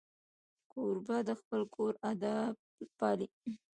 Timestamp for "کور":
1.75-1.93